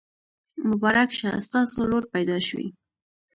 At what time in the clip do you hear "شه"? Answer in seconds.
1.19-1.31